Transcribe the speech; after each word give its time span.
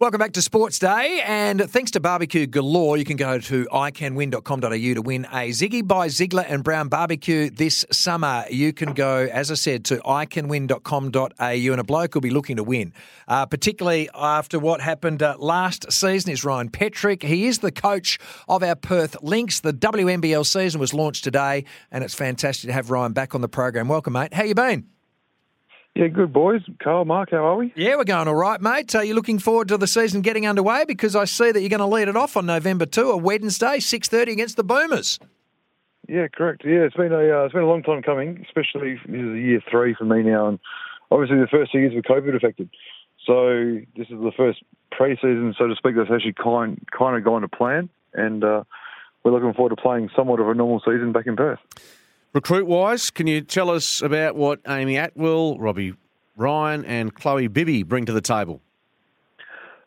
Welcome 0.00 0.20
back 0.20 0.30
to 0.34 0.42
Sports 0.42 0.78
Day, 0.78 1.22
and 1.26 1.68
thanks 1.68 1.90
to 1.90 1.98
Barbecue 1.98 2.46
Galore, 2.46 2.98
you 2.98 3.04
can 3.04 3.16
go 3.16 3.40
to 3.40 3.64
iCanWin.com.au 3.64 4.94
to 4.94 5.02
win 5.02 5.24
a 5.24 5.48
Ziggy 5.48 5.84
by 5.84 6.06
Ziegler 6.06 6.44
and 6.46 6.62
Brown 6.62 6.86
barbecue 6.86 7.50
this 7.50 7.84
summer. 7.90 8.44
You 8.48 8.72
can 8.72 8.92
go, 8.92 9.28
as 9.32 9.50
I 9.50 9.54
said, 9.54 9.84
to 9.86 9.96
iCanWin.com.au, 9.96 11.42
and 11.42 11.80
a 11.80 11.82
bloke 11.82 12.14
will 12.14 12.20
be 12.20 12.30
looking 12.30 12.54
to 12.58 12.62
win, 12.62 12.92
uh, 13.26 13.46
particularly 13.46 14.08
after 14.14 14.60
what 14.60 14.80
happened 14.80 15.20
uh, 15.20 15.34
last 15.36 15.90
season. 15.90 16.30
Is 16.30 16.44
Ryan 16.44 16.70
Petrik. 16.70 17.24
He 17.24 17.48
is 17.48 17.58
the 17.58 17.72
coach 17.72 18.20
of 18.48 18.62
our 18.62 18.76
Perth 18.76 19.16
Lynx. 19.20 19.58
The 19.58 19.72
WNBL 19.72 20.46
season 20.46 20.80
was 20.80 20.94
launched 20.94 21.24
today, 21.24 21.64
and 21.90 22.04
it's 22.04 22.14
fantastic 22.14 22.68
to 22.68 22.72
have 22.72 22.92
Ryan 22.92 23.14
back 23.14 23.34
on 23.34 23.40
the 23.40 23.48
program. 23.48 23.88
Welcome, 23.88 24.12
mate. 24.12 24.32
How 24.32 24.44
you 24.44 24.54
been? 24.54 24.97
Yeah, 25.98 26.06
good 26.06 26.32
boys. 26.32 26.62
Carl, 26.80 27.04
Mark, 27.04 27.32
how 27.32 27.44
are 27.44 27.56
we? 27.56 27.72
Yeah, 27.74 27.96
we're 27.96 28.04
going 28.04 28.28
all 28.28 28.36
right, 28.36 28.60
mate. 28.60 28.94
Are 28.94 29.02
you 29.02 29.14
looking 29.14 29.40
forward 29.40 29.66
to 29.66 29.76
the 29.76 29.88
season 29.88 30.20
getting 30.20 30.46
underway? 30.46 30.84
Because 30.84 31.16
I 31.16 31.24
see 31.24 31.50
that 31.50 31.60
you're 31.60 31.68
going 31.68 31.80
to 31.80 31.86
lead 31.86 32.06
it 32.06 32.16
off 32.16 32.36
on 32.36 32.46
November 32.46 32.86
2, 32.86 33.10
a 33.10 33.16
Wednesday, 33.16 33.78
6.30 33.78 34.28
against 34.30 34.56
the 34.56 34.62
Boomers. 34.62 35.18
Yeah, 36.06 36.28
correct. 36.28 36.62
Yeah, 36.64 36.82
it's 36.84 36.94
been 36.94 37.12
a 37.12 37.40
uh, 37.40 37.44
it's 37.46 37.52
been 37.52 37.64
a 37.64 37.66
long 37.66 37.82
time 37.82 38.02
coming, 38.02 38.46
especially 38.46 38.94
this 38.94 39.20
is 39.20 39.36
year 39.42 39.60
three 39.68 39.92
for 39.92 40.04
me 40.04 40.22
now, 40.22 40.46
and 40.46 40.60
obviously 41.10 41.36
the 41.36 41.48
first 41.48 41.72
two 41.72 41.80
years 41.80 41.92
were 41.92 42.02
COVID 42.02 42.34
affected. 42.34 42.70
So 43.26 43.80
this 43.96 44.06
is 44.06 44.20
the 44.20 44.32
first 44.36 44.62
pre-season, 44.92 45.54
so 45.58 45.66
to 45.66 45.74
speak, 45.74 45.96
that's 45.96 46.10
actually 46.10 46.34
kind 46.34 46.80
kind 46.96 47.16
of 47.16 47.24
gone 47.24 47.42
to 47.42 47.48
plan, 47.48 47.90
and 48.14 48.44
uh, 48.44 48.62
we're 49.24 49.32
looking 49.32 49.52
forward 49.52 49.76
to 49.76 49.82
playing 49.82 50.10
somewhat 50.14 50.38
of 50.38 50.48
a 50.48 50.54
normal 50.54 50.78
season 50.78 51.10
back 51.10 51.26
in 51.26 51.34
Perth. 51.34 51.58
Recruit 52.34 52.66
wise, 52.66 53.10
can 53.10 53.26
you 53.26 53.40
tell 53.40 53.70
us 53.70 54.02
about 54.02 54.36
what 54.36 54.60
Amy 54.68 54.96
Atwell, 54.96 55.58
Robbie 55.58 55.94
Ryan, 56.36 56.84
and 56.84 57.14
Chloe 57.14 57.48
Bibby 57.48 57.82
bring 57.82 58.04
to 58.04 58.12
the 58.12 58.20
table? 58.20 58.60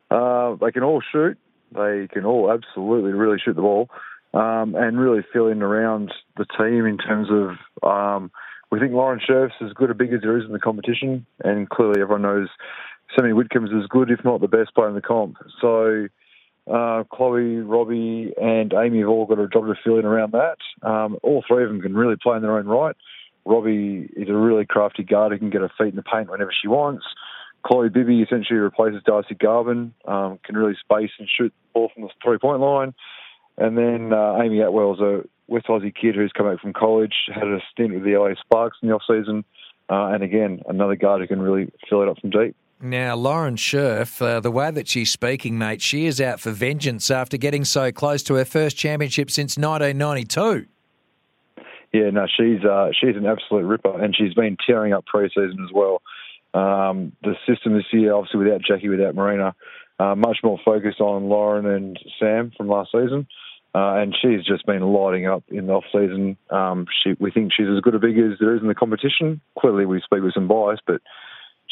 Uh, 0.09 0.55
they 0.55 0.71
can 0.71 0.81
all 0.83 1.01
shoot. 1.11 1.37
They 1.71 2.07
can 2.11 2.25
all 2.25 2.51
absolutely 2.51 3.11
really 3.11 3.37
shoot 3.39 3.55
the 3.55 3.61
ball 3.61 3.89
um, 4.33 4.75
and 4.75 4.99
really 4.99 5.23
fill 5.31 5.47
in 5.47 5.61
around 5.61 6.11
the 6.35 6.45
team 6.57 6.85
in 6.85 6.97
terms 6.97 7.27
of. 7.31 7.87
Um, 7.87 8.31
we 8.71 8.79
think 8.79 8.93
Lauren 8.93 9.19
Scherf's 9.19 9.53
as 9.61 9.73
good 9.73 9.91
a 9.91 9.93
big 9.93 10.13
as 10.13 10.21
there 10.21 10.37
is 10.37 10.45
in 10.45 10.53
the 10.53 10.59
competition, 10.59 11.25
and 11.43 11.69
clearly 11.69 12.01
everyone 12.01 12.21
knows 12.21 12.47
Sammy 13.15 13.33
Whitcomb's 13.33 13.71
as 13.77 13.85
good, 13.87 14.09
if 14.09 14.23
not 14.23 14.41
the 14.41 14.47
best 14.47 14.73
player 14.73 14.87
in 14.87 14.95
the 14.95 15.01
comp. 15.01 15.37
So 15.61 16.07
uh, 16.71 17.03
Chloe, 17.11 17.57
Robbie, 17.57 18.33
and 18.41 18.73
Amy 18.73 18.99
have 18.99 19.09
all 19.09 19.25
got 19.25 19.39
a 19.39 19.47
job 19.47 19.65
to 19.65 19.75
fill 19.83 19.99
in 19.99 20.05
around 20.05 20.33
that. 20.33 20.57
Um, 20.87 21.17
all 21.21 21.43
three 21.47 21.63
of 21.63 21.69
them 21.69 21.81
can 21.81 21.95
really 21.95 22.15
play 22.21 22.37
in 22.37 22.41
their 22.41 22.57
own 22.57 22.67
right. 22.67 22.95
Robbie 23.45 24.09
is 24.15 24.29
a 24.29 24.33
really 24.33 24.65
crafty 24.65 25.03
guard 25.03 25.31
who 25.31 25.39
can 25.39 25.49
get 25.49 25.61
her 25.61 25.71
feet 25.77 25.89
in 25.89 25.95
the 25.95 26.03
paint 26.03 26.29
whenever 26.29 26.51
she 26.53 26.67
wants. 26.67 27.03
Chloe 27.63 27.89
Bibby 27.89 28.21
essentially 28.21 28.59
replaces 28.59 29.03
Darcee 29.03 29.37
Garbin, 29.37 29.91
um, 30.05 30.39
can 30.43 30.55
really 30.55 30.75
space 30.79 31.11
and 31.19 31.27
shoot 31.27 31.53
the 31.53 31.73
ball 31.73 31.91
from 31.93 32.03
the 32.03 32.09
three 32.23 32.37
point 32.37 32.61
line. 32.61 32.93
And 33.57 33.77
then 33.77 34.13
uh, 34.13 34.41
Amy 34.41 34.59
Atwell's 34.59 34.99
a 34.99 35.23
West 35.47 35.67
Aussie 35.67 35.93
kid 35.93 36.15
who's 36.15 36.31
come 36.35 36.49
back 36.49 36.61
from 36.61 36.73
college, 36.73 37.13
had 37.33 37.43
a 37.43 37.59
stint 37.71 37.93
with 37.93 38.03
the 38.03 38.17
LA 38.17 38.33
Sparks 38.39 38.77
in 38.81 38.87
the 38.87 38.95
off 38.95 39.03
season, 39.05 39.43
uh, 39.89 40.07
and 40.13 40.23
again 40.23 40.61
another 40.67 40.95
guard 40.95 41.21
who 41.21 41.27
can 41.27 41.41
really 41.41 41.71
fill 41.89 42.01
it 42.01 42.07
up 42.07 42.17
from 42.19 42.29
deep. 42.29 42.55
Now, 42.83 43.15
Lauren 43.15 43.57
Scherf, 43.57 44.19
uh, 44.21 44.39
the 44.39 44.49
way 44.49 44.71
that 44.71 44.87
she's 44.87 45.11
speaking, 45.11 45.55
mate, 45.55 45.83
she 45.83 46.07
is 46.07 46.19
out 46.19 46.39
for 46.39 46.49
vengeance 46.49 47.11
after 47.11 47.37
getting 47.37 47.63
so 47.63 47.91
close 47.91 48.23
to 48.23 48.33
her 48.35 48.45
first 48.45 48.75
championship 48.75 49.29
since 49.29 49.55
1992. 49.55 50.65
Yeah, 51.93 52.09
no, 52.09 52.25
she's 52.25 52.63
uh, 52.65 52.89
she's 52.99 53.15
an 53.15 53.27
absolute 53.27 53.65
ripper, 53.65 54.01
and 54.01 54.15
she's 54.15 54.33
been 54.33 54.57
tearing 54.65 54.93
up 54.93 55.05
pre-season 55.05 55.57
as 55.63 55.71
well. 55.73 56.01
Um, 56.55 57.11
the 57.21 57.35
system 57.47 57.73
this 57.73 57.85
year, 57.91 58.13
obviously 58.13 58.39
without 58.39 58.61
Jackie, 58.67 58.89
without 58.89 59.13
Marina, 59.13 59.53
uh, 59.99 60.15
much 60.15 60.37
more 60.43 60.57
focused 60.65 61.01
on 61.01 61.29
Lauren 61.29 61.67
and 61.67 61.99
Sam 62.19 62.51
from 62.57 62.67
last 62.67 62.91
season. 62.91 63.27
Uh, 63.73 64.01
and 64.01 64.15
she's 64.21 64.43
just 64.43 64.65
been 64.65 64.81
lighting 64.81 65.27
up 65.27 65.43
in 65.47 65.67
the 65.67 65.73
off 65.73 65.85
season. 65.93 66.35
Um, 66.49 66.87
she, 67.03 67.13
we 67.19 67.31
think 67.31 67.53
she's 67.55 67.67
as 67.73 67.79
good 67.79 67.95
a 67.95 67.99
big 67.99 68.17
as 68.17 68.37
there 68.39 68.53
is 68.53 68.61
in 68.61 68.67
the 68.67 68.75
competition. 68.75 69.39
Clearly, 69.57 69.85
we 69.85 70.01
speak 70.01 70.23
with 70.23 70.33
some 70.33 70.49
bias, 70.49 70.79
but 70.85 71.01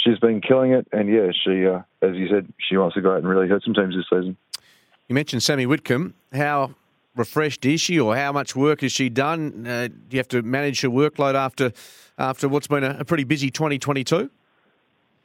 she's 0.04 0.20
been 0.20 0.42
killing 0.42 0.72
it. 0.72 0.88
And 0.92 1.10
yeah, 1.10 1.32
she, 1.44 1.66
uh, 1.66 1.82
as 2.02 2.16
you 2.16 2.28
said, 2.30 2.52
she 2.58 2.78
wants 2.78 2.96
to 2.96 3.02
go 3.02 3.12
out 3.12 3.18
and 3.18 3.28
really 3.28 3.48
hurt 3.48 3.64
some 3.64 3.74
teams 3.74 3.96
this 3.96 4.06
season. 4.10 4.38
You 5.08 5.16
mentioned 5.16 5.44
Sammy 5.44 5.66
Whitcomb. 5.66 6.14
How 6.34 6.76
refreshed 7.16 7.66
is 7.66 7.82
she, 7.82 8.00
or 8.00 8.16
how 8.16 8.32
much 8.32 8.56
work 8.56 8.82
has 8.82 8.92
she 8.92 9.10
done? 9.10 9.66
Uh, 9.68 9.88
do 9.88 9.96
you 10.12 10.20
have 10.20 10.28
to 10.30 10.42
manage 10.42 10.82
her 10.82 10.90
workload 10.90 11.36
after 11.36 11.72
after 12.18 12.48
what's 12.48 12.68
been 12.68 12.84
a, 12.84 12.98
a 13.00 13.06
pretty 13.06 13.24
busy 13.24 13.50
2022? 13.50 14.30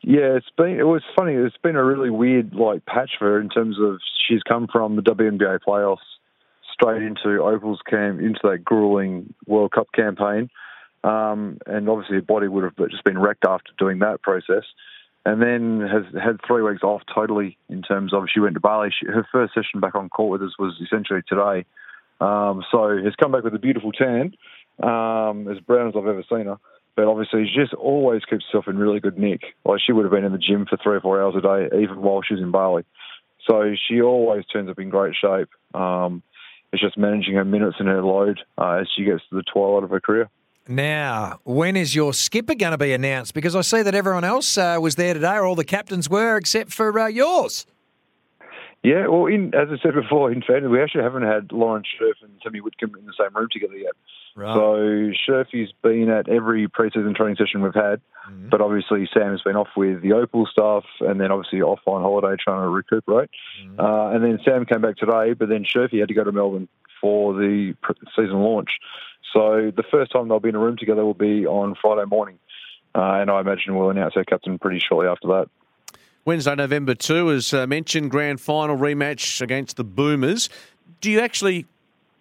Yeah, 0.03 0.37
it's 0.37 0.51
been. 0.57 0.79
It 0.79 0.87
was 0.87 1.03
funny. 1.17 1.35
It's 1.35 1.56
been 1.62 1.77
a 1.77 1.85
really 1.85 2.11
weird 2.11 2.55
like 2.55 2.85
patch 2.87 3.12
for 3.19 3.27
her 3.27 3.41
in 3.41 3.49
terms 3.49 3.77
of 3.81 3.99
she's 4.29 4.43
come 4.43 4.69
from 4.71 4.97
the 4.97 5.03
WNBA 5.03 5.61
playoffs 5.67 5.99
straight 6.73 7.03
into 7.03 7.43
Opal's 7.43 7.81
camp, 7.89 8.21
into 8.21 8.41
that 8.43 8.65
grueling 8.65 9.33
World 9.47 9.73
Cup 9.73 9.87
campaign, 9.95 10.51
um, 11.05 11.59
and 11.67 11.89
obviously 11.89 12.17
her 12.17 12.23
body 12.23 12.49
would 12.49 12.65
have 12.65 12.91
just 12.91 13.05
been 13.05 13.19
wrecked 13.19 13.45
after 13.47 13.71
doing 13.79 14.01
that 14.01 14.23
process. 14.23 14.65
And 15.27 15.41
then 15.41 15.81
has 15.81 16.05
had 16.23 16.39
three 16.47 16.63
weeks 16.63 16.83
off 16.83 17.03
totally 17.15 17.57
in 17.71 17.83
terms 17.83 18.13
of 18.13 18.25
she 18.33 18.41
went 18.41 18.55
to 18.55 18.61
Bali. 18.61 18.91
She, 18.91 19.07
her 19.07 19.27
first 19.33 19.55
session 19.55 19.81
back 19.81 19.95
on 19.95 20.09
court 20.11 20.41
with 20.41 20.49
us 20.49 20.59
was 20.59 20.75
essentially 20.85 21.21
today. 21.27 21.65
Um, 22.21 22.63
so 22.71 22.97
has 23.03 23.15
come 23.17 23.33
back 23.33 23.43
with 23.43 23.55
a 23.55 23.59
beautiful 23.59 23.93
tan, 23.93 24.35
um, 24.83 25.49
as 25.49 25.61
brown 25.61 25.89
as 25.89 25.95
I've 25.97 26.07
ever 26.07 26.25
seen 26.29 26.47
her. 26.47 26.59
But 26.95 27.07
obviously, 27.07 27.47
she 27.47 27.59
just 27.59 27.75
always 27.75 28.23
keeps 28.29 28.45
herself 28.47 28.69
in 28.69 28.79
really 28.79 29.01
good 29.01 29.19
nick. 29.19 29.43
Like 29.65 29.81
she 29.85 29.93
would 29.93 30.05
have 30.05 30.13
been 30.13 30.25
in 30.25 30.33
the 30.33 30.39
gym 30.39 30.67
for 30.69 30.79
three 30.83 30.97
or 30.97 31.01
four 31.01 31.23
hours 31.23 31.35
a 31.37 31.41
day, 31.41 31.83
even 31.83 32.03
while 32.03 32.21
she 32.23 32.35
was 32.35 32.43
in 32.43 32.51
Bali. 32.51 32.85
So 33.49 33.75
she 33.89 34.01
always 34.01 34.45
turns 34.47 34.71
up 34.71 34.79
in 34.79 34.91
great 34.91 35.15
shape. 35.21 35.49
Um, 35.75 36.23
it's 36.73 36.83
just 36.83 36.99
managing 36.99 37.35
her 37.35 37.45
minutes 37.45 37.77
and 37.79 37.89
her 37.89 38.03
load 38.03 38.41
uh, 38.59 38.81
as 38.81 38.89
she 38.95 39.05
gets 39.05 39.23
to 39.31 39.37
the 39.37 39.43
twilight 39.43 39.85
of 39.85 39.91
her 39.91 40.01
career. 40.01 40.29
Now, 40.67 41.41
when 41.45 41.77
is 41.77 41.95
your 41.95 42.15
skipper 42.15 42.55
going 42.55 42.73
to 42.73 42.79
be 42.79 42.93
announced? 42.93 43.35
Because 43.35 43.55
I 43.55 43.61
see 43.61 43.83
that 43.83 43.95
everyone 43.95 44.25
else 44.25 44.57
uh, 44.57 44.79
was 44.81 44.97
there 44.97 45.15
today, 45.15 45.35
or 45.35 45.45
all 45.45 45.55
the 45.55 45.65
captains 45.65 46.09
were, 46.09 46.37
except 46.37 46.73
for 46.73 46.99
uh, 46.99 47.07
yours. 47.07 47.67
Yeah, 48.83 49.07
well, 49.07 49.27
in, 49.27 49.55
as 49.55 49.69
I 49.71 49.83
said 49.83 49.95
before, 49.95 50.31
in 50.31 50.43
fairness, 50.43 50.71
we 50.71 50.81
actually 50.83 51.05
haven't 51.05 51.23
had 51.23 51.53
Lauren 51.53 51.83
Scherf 51.83 52.23
and 52.23 52.33
Timmy 52.43 52.61
Whitcomb 52.61 52.95
in 52.99 53.07
the 53.07 53.15
same 53.19 53.35
room 53.35 53.49
together 53.51 53.77
yet. 53.77 53.93
Right. 54.37 54.55
So 54.55 55.33
Scherfy's 55.33 55.73
been 55.83 56.11
at 56.11 56.29
every 56.29 56.69
pre-season 56.69 57.15
training 57.15 57.37
session 57.37 57.63
we've 57.63 57.75
had, 57.75 58.01
Mm-hmm. 58.25 58.49
but 58.49 58.63
obviously 58.63 59.07
Sam 59.13 59.33
has 59.33 59.43
been 59.43 59.55
off 59.55 59.69
with 59.77 60.01
the 60.01 60.13
Opal 60.15 60.47
stuff, 60.47 60.85
and 61.01 61.21
then 61.21 61.31
obviously 61.31 61.61
off 61.61 61.81
on 61.85 62.01
holiday 62.01 62.43
trying 62.43 62.62
to 62.62 62.71
recuperate. 62.71 63.29
Mm-hmm. 63.62 63.79
Uh, 63.79 64.11
and 64.12 64.25
then 64.25 64.38
Sam 64.44 64.65
came 64.65 64.81
back 64.81 64.97
today, 64.97 65.35
but 65.35 65.50
then 65.50 65.65
Scherfy 65.65 66.00
had 66.00 66.09
to 66.09 66.15
go 66.15 66.25
to 66.25 66.33
Melbourne 66.33 66.69
for 67.05 67.35
the 67.35 67.75
season 68.17 68.39
launch. 68.39 68.71
So 69.35 69.71
the 69.77 69.83
first 69.91 70.11
time 70.11 70.29
they'll 70.29 70.41
be 70.41 70.49
in 70.49 70.55
a 70.55 70.59
room 70.59 70.79
together 70.79 71.05
will 71.05 71.12
be 71.12 71.45
on 71.45 71.75
Friday 71.83 72.06
morning, 72.06 72.39
uh, 72.95 73.21
and 73.21 73.31
I 73.31 73.41
imagine 73.41 73.77
we'll 73.77 73.91
announce 73.91 74.15
our 74.17 74.25
captain 74.25 74.59
pretty 74.59 74.81
shortly 74.81 75.06
after 75.06 75.29
that. 75.29 75.49
Wednesday, 76.25 76.55
November 76.55 76.95
2, 76.95 77.31
as 77.33 77.53
uh, 77.53 77.67
mentioned, 77.67 78.11
grand 78.11 78.41
final 78.41 78.79
rematch 78.79 79.43
against 79.43 79.77
the 79.77 79.85
Boomers. 79.85 80.49
Do 81.03 81.11
you 81.11 81.21
actually 81.21 81.67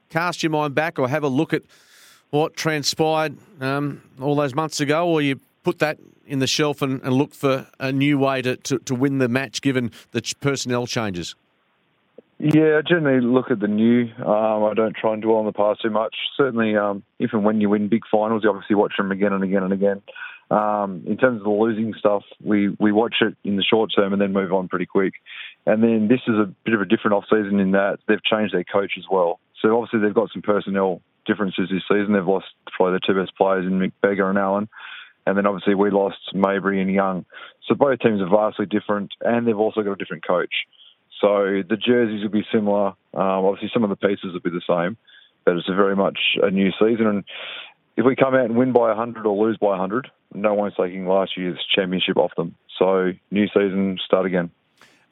cast 0.09 0.43
your 0.43 0.49
mind 0.49 0.75
back 0.75 0.99
or 0.99 1.07
have 1.07 1.23
a 1.23 1.29
look 1.29 1.53
at 1.53 1.61
what 2.31 2.57
transpired 2.57 3.37
um, 3.61 4.01
all 4.19 4.35
those 4.35 4.53
months 4.53 4.81
ago, 4.81 5.07
or 5.07 5.21
you 5.21 5.39
put 5.63 5.79
that 5.79 5.97
in 6.25 6.39
the 6.39 6.47
shelf 6.47 6.81
and, 6.81 7.01
and 7.03 7.13
look 7.13 7.33
for 7.33 7.67
a 7.79 7.93
new 7.93 8.17
way 8.17 8.41
to, 8.41 8.57
to, 8.57 8.79
to 8.79 8.93
win 8.93 9.19
the 9.19 9.29
match 9.29 9.61
given 9.61 9.91
the 10.11 10.33
personnel 10.41 10.85
changes? 10.87 11.35
Yeah, 12.43 12.77
I 12.77 12.81
generally 12.85 13.25
look 13.25 13.51
at 13.51 13.61
the 13.61 13.69
new. 13.69 14.11
Um, 14.17 14.65
I 14.65 14.73
don't 14.75 14.93
try 14.93 15.13
and 15.13 15.21
dwell 15.21 15.37
on 15.37 15.45
the 15.45 15.53
past 15.53 15.81
too 15.81 15.89
much. 15.89 16.13
Certainly, 16.35 16.75
um, 16.75 17.01
if 17.17 17.31
and 17.31 17.45
when 17.45 17.61
you 17.61 17.69
win 17.69 17.87
big 17.87 18.01
finals, 18.11 18.43
you 18.43 18.49
obviously 18.49 18.75
watch 18.75 18.91
them 18.97 19.13
again 19.13 19.31
and 19.31 19.45
again 19.45 19.63
and 19.63 19.71
again. 19.71 20.01
Um, 20.51 21.05
in 21.07 21.15
terms 21.15 21.39
of 21.39 21.45
the 21.45 21.49
losing 21.49 21.93
stuff, 21.97 22.23
we, 22.43 22.75
we 22.81 22.91
watch 22.91 23.15
it 23.21 23.37
in 23.45 23.55
the 23.55 23.63
short 23.63 23.91
term 23.95 24.11
and 24.11 24.21
then 24.21 24.33
move 24.33 24.51
on 24.51 24.67
pretty 24.67 24.85
quick. 24.85 25.13
And 25.65 25.81
then 25.81 26.09
this 26.09 26.19
is 26.27 26.35
a 26.35 26.53
bit 26.65 26.73
of 26.73 26.81
a 26.81 26.85
different 26.85 27.13
off 27.13 27.23
season 27.29 27.61
in 27.61 27.71
that 27.71 27.99
they've 28.09 28.21
changed 28.21 28.53
their 28.53 28.65
coach 28.65 28.95
as 28.97 29.05
well. 29.09 29.39
So 29.61 29.77
obviously 29.77 30.01
they've 30.01 30.13
got 30.13 30.29
some 30.33 30.41
personnel 30.41 30.99
differences 31.25 31.69
this 31.71 31.83
season. 31.87 32.11
They've 32.11 32.27
lost 32.27 32.47
probably 32.75 32.95
the 32.95 33.07
two 33.07 33.17
best 33.17 33.37
players 33.37 33.65
in 33.65 33.79
Magbegor 33.79 34.29
and 34.29 34.37
Allen. 34.37 34.67
And 35.25 35.37
then 35.37 35.47
obviously 35.47 35.75
we 35.75 35.91
lost 35.91 36.19
Maybury 36.33 36.81
and 36.81 36.91
Young. 36.91 37.23
So 37.69 37.73
both 37.73 37.99
teams 37.99 38.19
are 38.19 38.29
vastly 38.29 38.65
different 38.65 39.11
and 39.21 39.47
they've 39.47 39.57
also 39.57 39.81
got 39.81 39.93
a 39.93 39.95
different 39.95 40.27
coach. 40.27 40.53
So 41.23 41.63
the 41.67 41.77
jerseys 41.77 42.21
will 42.21 42.29
be 42.29 42.45
similar. 42.51 42.87
Um, 43.13 43.45
obviously 43.47 43.71
some 43.73 43.85
of 43.85 43.89
the 43.89 43.95
pieces 43.95 44.33
will 44.33 44.41
be 44.41 44.49
the 44.49 44.61
same, 44.67 44.97
but 45.45 45.55
it's 45.55 45.69
a 45.69 45.75
very 45.75 45.95
much 45.95 46.19
a 46.41 46.51
new 46.51 46.71
season. 46.71 47.07
And 47.07 47.23
if 47.95 48.05
we 48.05 48.17
come 48.17 48.35
out 48.35 48.43
and 48.43 48.57
win 48.57 48.73
by 48.73 48.89
100 48.89 49.25
or 49.25 49.47
lose 49.47 49.57
by 49.57 49.67
100, 49.67 50.11
no 50.33 50.53
one's 50.53 50.73
taking 50.75 51.07
last 51.07 51.37
year's 51.37 51.59
championship 51.73 52.17
off 52.17 52.35
them. 52.35 52.55
So 52.77 53.13
new 53.31 53.47
season, 53.47 53.99
start 54.05 54.25
again. 54.25 54.51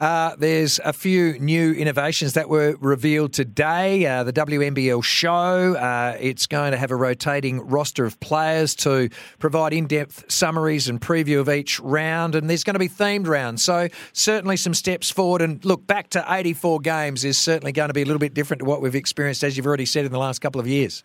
Uh, 0.01 0.36
there's 0.39 0.80
a 0.83 0.92
few 0.92 1.38
new 1.38 1.74
innovations 1.74 2.33
that 2.33 2.50
were 2.50 2.75
revealed 2.80 3.33
today. 3.33 4.03
Uh, 4.03 4.24
the 4.24 4.33
WNBL 4.33 5.03
show, 5.03 5.75
uh, 5.75 6.18
it's 6.19 6.48
going 6.48 6.71
to 6.71 6.77
have 6.77 6.89
a 6.89 6.95
rotating 6.95 7.62
roster 7.62 8.03
of 8.03 8.19
players 8.19 8.74
to 8.74 9.09
provide 9.38 9.74
in 9.74 9.86
depth 9.86 10.25
summaries 10.27 10.89
and 10.89 11.00
preview 11.00 11.39
of 11.39 11.50
each 11.50 11.80
round, 11.81 12.33
and 12.33 12.50
there's 12.50 12.63
going 12.63 12.74
to 12.74 12.80
be 12.80 12.89
themed 12.89 13.27
rounds. 13.27 13.62
So, 13.62 13.89
certainly 14.12 14.57
some 14.57 14.74
steps 14.74 15.12
forward. 15.12 15.44
And 15.44 15.63
look, 15.63 15.86
back 15.86 16.09
to 16.09 16.25
84 16.27 16.80
games 16.80 17.24
is 17.24 17.38
certainly 17.38 17.71
going 17.71 17.89
to 17.89 17.94
be 17.94 18.01
a 18.01 18.06
little 18.06 18.18
bit 18.18 18.33
different 18.33 18.62
to 18.62 18.65
what 18.65 18.81
we've 18.81 18.95
experienced, 18.95 19.44
as 19.44 19.56
you've 19.56 19.68
already 19.68 19.86
said, 19.86 20.03
in 20.03 20.12
the 20.12 20.18
last 20.18 20.39
couple 20.39 20.59
of 20.59 20.65
years. 20.65 21.03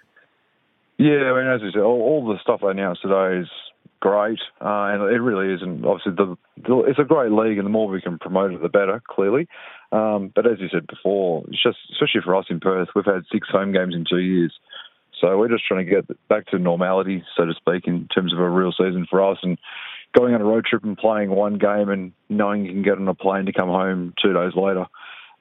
Yeah, 0.97 1.33
I 1.33 1.37
mean, 1.37 1.53
as 1.53 1.61
you 1.61 1.71
said, 1.71 1.83
all, 1.83 2.01
all 2.01 2.27
the 2.27 2.39
stuff 2.41 2.65
I 2.65 2.71
announced 2.71 3.03
today 3.03 3.43
is 3.43 3.49
great, 4.01 4.41
uh, 4.61 4.93
and 4.93 5.03
it 5.03 5.21
really 5.21 5.55
is. 5.55 5.63
And 5.63 5.85
obviously, 5.85 6.13
the, 6.13 6.37
the, 6.67 6.85
it's 6.89 6.99
a 6.99 7.05
great 7.05 7.33
league, 7.33 7.59
and 7.59 7.67
the 7.67 7.71
more 7.71 7.89
we 7.89 8.01
can 8.01 8.19
promote 8.19 8.53
it, 8.53 8.63
the 8.63 8.69
better. 8.69 9.03
Clearly, 9.09 9.49
um, 9.93 10.33
but 10.35 10.47
as 10.47 10.59
you 10.61 10.69
said 10.69 10.87
before, 10.87 11.45
it's 11.49 11.63
just 11.63 11.79
especially 11.93 12.23
for 12.25 12.37
us 12.37 12.47
in 12.51 12.61
Perth, 12.61 12.89
we've 12.95 13.05
had 13.05 13.25
six 13.33 13.49
home 13.49 13.73
games 13.73 13.95
in 13.95 14.05
two 14.09 14.19
years, 14.19 14.53
so 15.21 15.39
we're 15.39 15.49
just 15.49 15.67
trying 15.67 15.85
to 15.85 15.91
get 15.91 16.29
back 16.29 16.47
to 16.49 16.59
normality, 16.59 17.23
so 17.37 17.47
to 17.47 17.55
speak, 17.55 17.87
in 17.87 18.09
terms 18.09 18.33
of 18.33 18.39
a 18.39 18.49
real 18.49 18.73
season 18.73 19.07
for 19.09 19.31
us. 19.31 19.39
And 19.43 19.59
going 20.17 20.35
on 20.35 20.41
a 20.41 20.45
road 20.45 20.65
trip 20.65 20.85
and 20.85 20.97
playing 20.97 21.31
one 21.31 21.59
game 21.59 21.89
and 21.89 22.13
knowing 22.29 22.65
you 22.65 22.73
can 22.73 22.83
get 22.83 22.99
on 22.99 23.09
a 23.09 23.15
plane 23.15 23.47
to 23.47 23.53
come 23.53 23.69
home 23.69 24.15
two 24.23 24.33
days 24.33 24.53
later. 24.55 24.87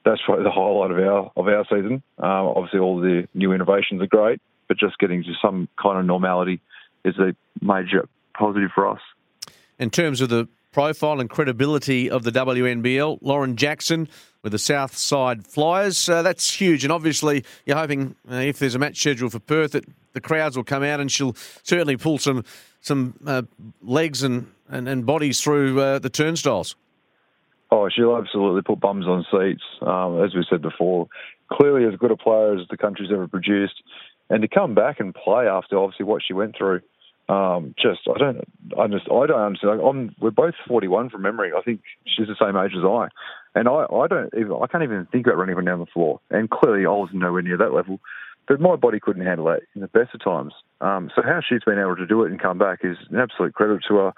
That's 0.04 0.22
probably 0.24 0.44
the 0.44 0.52
highlight 0.52 0.92
of 0.92 1.00
our 1.00 1.32
of 1.36 1.48
our 1.48 1.66
season. 1.66 2.04
Um, 2.20 2.54
obviously, 2.56 2.80
all 2.80 3.00
the 3.00 3.28
new 3.34 3.54
innovations 3.54 4.02
are 4.02 4.08
great, 4.08 4.40
but 4.68 4.78
just 4.78 5.00
getting 5.00 5.24
to 5.24 5.34
some 5.42 5.68
kind 5.82 5.98
of 5.98 6.06
normality 6.06 6.62
is 7.04 7.18
a 7.18 7.36
major 7.60 8.08
positive 8.38 8.72
for 8.74 8.88
us. 8.88 9.00
In 9.80 9.90
terms 9.90 10.22
of 10.22 10.30
the 10.30 10.48
profile 10.72 11.20
and 11.20 11.30
credibility 11.30 12.10
of 12.10 12.24
the 12.24 12.32
WNBL, 12.32 13.20
Lauren 13.22 13.56
Jackson 13.56 14.10
with 14.44 14.52
the 14.52 14.60
Southside 14.60 15.48
Flyers, 15.48 16.10
uh, 16.10 16.22
that's 16.22 16.54
huge. 16.54 16.84
And 16.84 16.92
obviously, 16.92 17.44
you're 17.66 17.78
hoping 17.78 18.16
uh, 18.30 18.36
if 18.36 18.60
there's 18.60 18.76
a 18.76 18.80
match 18.80 19.00
scheduled 19.00 19.32
for 19.32 19.40
Perth 19.40 19.72
that 19.72 19.86
the 20.14 20.22
crowds 20.22 20.56
will 20.56 20.64
come 20.64 20.84
out 20.84 21.00
and 21.00 21.12
she'll 21.12 21.36
certainly 21.64 21.98
pull 21.98 22.18
some 22.18 22.44
some 22.82 23.16
uh, 23.26 23.42
legs 23.82 24.22
and, 24.22 24.52
and, 24.70 24.88
and, 24.88 25.08
bodies 25.08 25.42
through 25.42 25.82
uh, 25.82 25.98
the 25.98 26.10
turnstiles. 26.10 26.76
Oh, 27.72 27.90
she'll 27.90 28.16
absolutely 28.16 28.62
put 28.62 28.80
bums 28.80 29.08
on 29.08 29.26
seats, 29.32 29.64
um, 29.82 30.22
as 30.24 30.36
we 30.36 30.46
said 30.48 30.62
before. 30.62 31.08
Clearly, 31.52 31.92
as 31.92 31.98
good 31.98 32.12
a 32.12 32.16
player 32.16 32.56
as 32.56 32.68
the 32.70 32.78
country's 32.78 33.12
ever 33.12 33.28
produced, 33.28 33.82
and 34.30 34.44
to 34.44 34.48
come 34.48 34.76
back 34.76 35.00
and 35.00 35.16
play 35.16 35.48
after 35.48 35.80
obviously 35.80 36.06
what 36.06 36.22
she 36.26 36.34
went 36.34 36.56
through 36.56 36.82
um, 37.28 37.74
just 37.82 38.02
I 38.08 38.18
don't 38.20 38.38
I 38.78 38.88
just 38.88 39.10
I 39.12 39.26
don't 39.26 39.42
understand. 39.42 39.82
I'm, 39.82 40.16
we're 40.20 40.32
both 40.32 40.54
41 40.68 41.10
from 41.10 41.24
memory. 41.24 41.52
I 41.58 41.62
think 41.62 41.82
she's 42.06 42.28
the 42.28 42.36
same 42.40 42.56
age 42.56 42.74
as 42.78 42.84
I, 42.84 43.08
and 43.58 43.68
I 43.68 43.86
I 43.92 44.08
don't 44.08 44.34
even 44.38 44.54
I 44.62 44.68
can't 44.68 44.84
even 44.84 45.08
think 45.12 45.26
about 45.26 45.38
running 45.38 45.64
down 45.66 45.80
the 45.80 45.88
floor. 45.88 46.20
And 46.30 46.50
clearly 46.50 46.86
I 46.86 46.90
was 46.90 47.10
nowhere 47.14 47.42
near 47.42 47.58
that 47.58 47.74
level, 47.74 48.00
but 48.48 48.60
my 48.60 48.76
body 48.76 49.00
couldn't 49.00 49.26
handle 49.26 49.46
that 49.46 49.62
in 49.74 49.82
the 49.82 49.88
best 49.88 50.14
of 50.14 50.24
times. 50.24 50.54
Um, 50.82 51.10
so 51.16 51.24
how 51.24 51.40
she's 51.48 51.64
been 51.64 51.80
able 51.80 51.96
to 51.96 52.06
do 52.06 52.24
it 52.24 52.32
and 52.32 52.40
come 52.40 52.60
back 52.60 52.80
is 52.84 52.98
an 53.10 53.20
absolute 53.20 53.56
credit 53.56 53.82
to 53.88 53.96
her. 53.96 54.14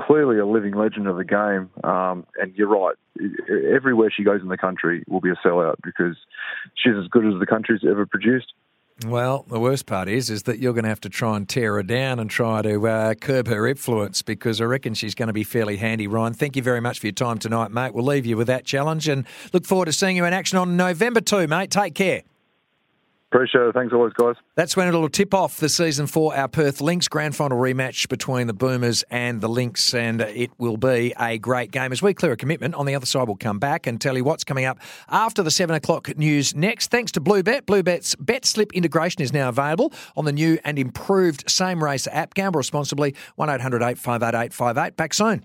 Clearly 0.00 0.38
a 0.38 0.46
living 0.46 0.74
legend 0.74 1.08
of 1.08 1.16
the 1.16 1.24
game. 1.24 1.70
Um, 1.82 2.26
and 2.40 2.54
you're 2.54 2.68
right. 2.68 2.96
Everywhere 3.74 4.10
she 4.14 4.24
goes 4.24 4.42
in 4.42 4.48
the 4.48 4.58
country 4.58 5.04
will 5.08 5.20
be 5.20 5.30
a 5.30 5.46
sellout 5.46 5.76
because 5.82 6.16
she's 6.74 6.94
as 7.00 7.08
good 7.08 7.26
as 7.26 7.38
the 7.38 7.46
country's 7.46 7.82
ever 7.88 8.06
produced. 8.06 8.52
Well, 9.04 9.44
the 9.48 9.58
worst 9.58 9.86
part 9.86 10.08
is, 10.08 10.30
is 10.30 10.44
that 10.44 10.60
you're 10.60 10.72
going 10.72 10.84
to 10.84 10.88
have 10.88 11.00
to 11.00 11.08
try 11.08 11.36
and 11.36 11.48
tear 11.48 11.74
her 11.74 11.82
down 11.82 12.20
and 12.20 12.30
try 12.30 12.62
to 12.62 12.86
uh, 12.86 13.14
curb 13.14 13.48
her 13.48 13.66
influence 13.66 14.22
because 14.22 14.60
I 14.60 14.64
reckon 14.64 14.94
she's 14.94 15.16
going 15.16 15.26
to 15.26 15.32
be 15.32 15.42
fairly 15.42 15.78
handy. 15.78 16.06
Ryan, 16.06 16.32
thank 16.32 16.54
you 16.54 16.62
very 16.62 16.80
much 16.80 17.00
for 17.00 17.08
your 17.08 17.12
time 17.12 17.38
tonight, 17.38 17.72
mate. 17.72 17.92
We'll 17.92 18.04
leave 18.04 18.24
you 18.24 18.36
with 18.36 18.46
that 18.46 18.64
challenge 18.64 19.08
and 19.08 19.26
look 19.52 19.66
forward 19.66 19.86
to 19.86 19.92
seeing 19.92 20.16
you 20.16 20.24
in 20.24 20.32
action 20.32 20.58
on 20.58 20.76
November 20.76 21.20
2, 21.20 21.48
mate. 21.48 21.72
Take 21.72 21.96
care. 21.96 22.22
Appreciate 23.34 23.62
it. 23.62 23.74
Thanks 23.74 23.92
always, 23.92 24.12
guys. 24.12 24.36
That's 24.54 24.76
when 24.76 24.86
it'll 24.86 25.08
tip 25.08 25.34
off 25.34 25.56
the 25.56 25.68
season 25.68 26.06
for 26.06 26.36
our 26.36 26.46
Perth 26.46 26.80
Lynx 26.80 27.08
grand 27.08 27.34
final 27.34 27.58
rematch 27.58 28.08
between 28.08 28.46
the 28.46 28.52
Boomers 28.52 29.02
and 29.10 29.40
the 29.40 29.48
Lynx, 29.48 29.92
and 29.92 30.20
it 30.20 30.52
will 30.56 30.76
be 30.76 31.12
a 31.18 31.36
great 31.38 31.72
game. 31.72 31.90
As 31.90 32.00
we 32.00 32.14
clear 32.14 32.30
a 32.30 32.36
commitment, 32.36 32.76
on 32.76 32.86
the 32.86 32.94
other 32.94 33.06
side, 33.06 33.26
we'll 33.26 33.36
come 33.36 33.58
back 33.58 33.88
and 33.88 34.00
tell 34.00 34.16
you 34.16 34.22
what's 34.22 34.44
coming 34.44 34.66
up 34.66 34.78
after 35.08 35.42
the 35.42 35.50
seven 35.50 35.74
o'clock 35.74 36.16
news 36.16 36.54
next. 36.54 36.92
Thanks 36.92 37.10
to 37.10 37.20
Bluebet. 37.20 37.62
Bluebet's 37.62 38.14
bet 38.14 38.44
slip 38.44 38.72
integration 38.72 39.20
is 39.20 39.32
now 39.32 39.48
available 39.48 39.92
on 40.16 40.26
the 40.26 40.32
new 40.32 40.60
and 40.64 40.78
improved 40.78 41.50
same 41.50 41.82
race 41.82 42.06
app. 42.12 42.34
Gamble 42.34 42.58
responsibly. 42.58 43.16
One 43.34 43.50
858 43.50 44.96
Back 44.96 45.12
soon. 45.12 45.44